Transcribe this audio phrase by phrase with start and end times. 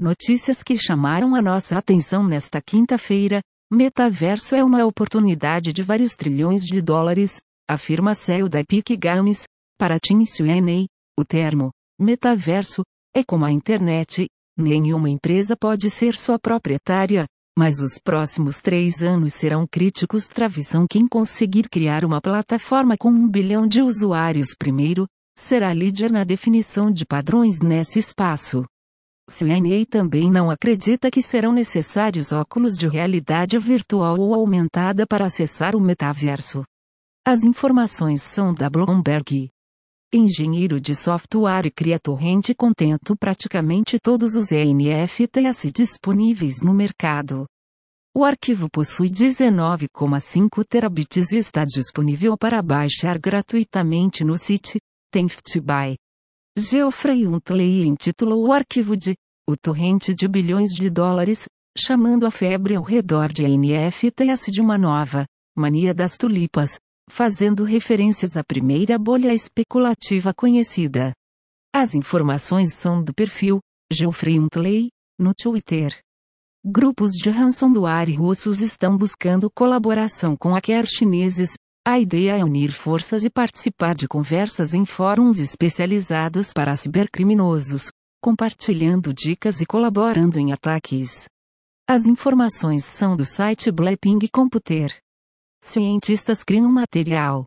[0.00, 3.42] Notícias que chamaram a nossa atenção nesta quinta-feira.
[3.70, 7.36] Metaverso é uma oportunidade de vários trilhões de dólares,
[7.68, 9.42] afirma CEO da Epic Games,
[9.78, 10.86] para Tim Sweeney.
[11.18, 12.80] O termo, metaverso,
[13.14, 14.26] é como a internet,
[14.56, 17.26] nenhuma empresa pode ser sua proprietária,
[17.58, 23.28] mas os próximos três anos serão críticos Travição quem conseguir criar uma plataforma com um
[23.28, 25.06] bilhão de usuários primeiro,
[25.38, 28.64] será líder na definição de padrões nesse espaço.
[29.30, 35.76] Sweeney também não acredita que serão necessários óculos de realidade virtual ou aumentada para acessar
[35.76, 36.64] o metaverso.
[37.24, 39.48] As informações são da Bloomberg.
[40.12, 47.46] Engenheiro de software cria torrente contento praticamente todos os NFTs disponíveis no mercado.
[48.12, 54.80] O arquivo possui 19,5 terabits e está disponível para baixar gratuitamente no site
[55.12, 55.96] Tenftby.
[56.60, 59.14] Geoffrey Huntley intitulou o arquivo de
[59.48, 64.76] O Torrente de Bilhões de Dólares, chamando a febre ao redor de NFTs de uma
[64.76, 65.24] nova
[65.56, 66.78] mania das tulipas,
[67.10, 71.12] fazendo referências à primeira bolha especulativa conhecida.
[71.74, 73.58] As informações são do perfil
[73.90, 75.98] Geoffrey Huntley, no Twitter.
[76.62, 81.54] Grupos de ransomware russos estão buscando colaboração com hackers chineses,
[81.86, 87.90] a ideia é unir forças e participar de conversas em fóruns especializados para cibercriminosos,
[88.22, 91.24] compartilhando dicas e colaborando em ataques.
[91.88, 94.94] As informações são do site Blackping Computer.
[95.62, 97.44] Cientistas criam material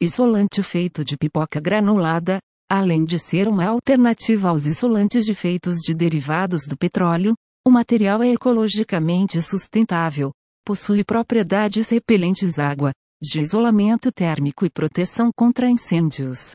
[0.00, 2.38] isolante feito de pipoca granulada,
[2.70, 7.34] além de ser uma alternativa aos isolantes de feitos de derivados do petróleo,
[7.66, 10.30] o material é ecologicamente sustentável,
[10.64, 16.52] possui propriedades repelentes água, de isolamento térmico e proteção contra incêndios.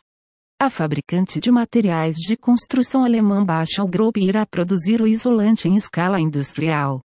[0.61, 6.19] A fabricante de materiais de construção alemã Bashal Group irá produzir o isolante em escala
[6.19, 7.01] industrial.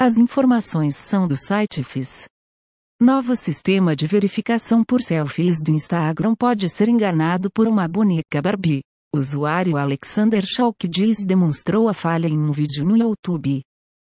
[0.00, 2.26] As informações são do site FIS.
[3.00, 8.82] Novo sistema de verificação por selfies do Instagram pode ser enganado por uma boneca Barbie.
[9.14, 13.62] Usuário Alexander Chalkidis demonstrou a falha em um vídeo no YouTube.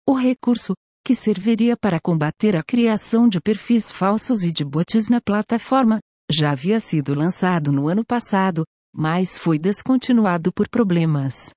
[0.07, 0.75] O recurso,
[1.05, 5.99] que serviria para combater a criação de perfis falsos e de bots na plataforma,
[6.31, 8.65] já havia sido lançado no ano passado,
[8.95, 11.51] mas foi descontinuado por problemas.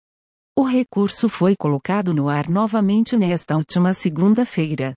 [0.58, 4.94] O recurso foi colocado no ar novamente nesta última segunda-feira.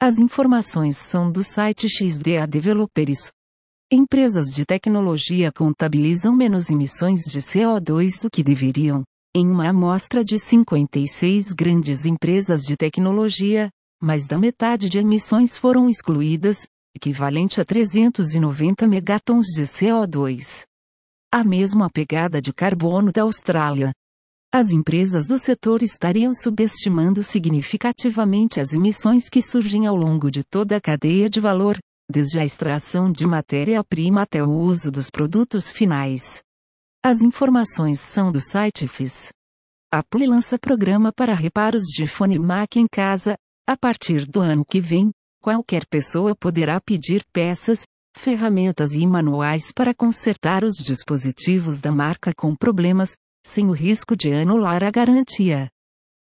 [0.00, 3.30] As informações são do site XDA Developers.
[3.90, 9.02] Empresas de tecnologia contabilizam menos emissões de CO2 do que deveriam.
[9.34, 15.88] Em uma amostra de 56 grandes empresas de tecnologia, mais da metade de emissões foram
[15.88, 16.66] excluídas,
[16.96, 20.62] equivalente a 390 megatons de CO2.
[21.32, 23.92] A mesma pegada de carbono da Austrália.
[24.52, 30.76] As empresas do setor estariam subestimando significativamente as emissões que surgem ao longo de toda
[30.76, 31.78] a cadeia de valor,
[32.10, 36.42] desde a extração de matéria-prima até o uso dos produtos finais.
[37.04, 39.28] As informações são do site FIS.
[39.92, 43.36] Apple lança programa para reparos de fone Mac em casa,
[43.70, 47.82] a partir do ano que vem, qualquer pessoa poderá pedir peças,
[48.16, 53.14] ferramentas e manuais para consertar os dispositivos da marca com problemas,
[53.46, 55.68] sem o risco de anular a garantia.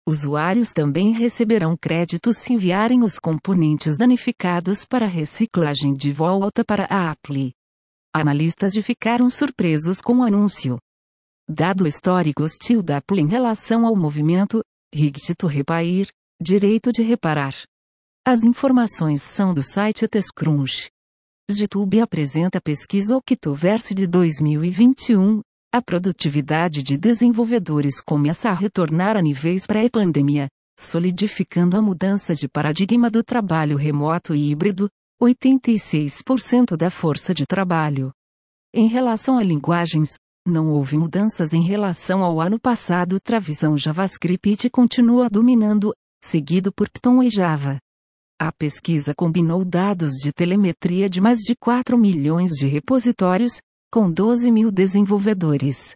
[0.08, 7.12] Usuários também receberão créditos se enviarem os componentes danificados para reciclagem de volta para a
[7.12, 7.52] Apple.
[8.12, 10.78] Analistas ficaram surpresos com o anúncio.
[11.48, 16.08] Dado histórico hostil da Apple em relação ao movimento, Rigito Repair,
[16.40, 17.54] Direito de reparar.
[18.22, 20.90] As informações são do site TechCrunch.
[21.50, 25.40] YouTube apresenta a pesquisa Octoverse de 2021.
[25.72, 30.48] A produtividade de desenvolvedores começa a retornar a níveis pré-pandemia,
[30.78, 34.90] solidificando a mudança de paradigma do trabalho remoto e híbrido,
[35.22, 38.12] 86% da força de trabalho.
[38.74, 40.16] Em relação a linguagens,
[40.46, 43.18] não houve mudanças em relação ao ano passado.
[43.18, 45.94] Travisão JavaScript continua dominando,
[46.24, 47.78] seguido por Python e Java.
[48.38, 53.60] A pesquisa combinou dados de telemetria de mais de 4 milhões de repositórios,
[53.90, 55.94] com 12 mil desenvolvedores.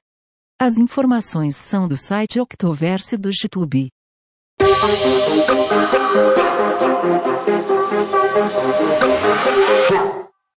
[0.58, 3.90] As informações são do site Octoverse do YouTube.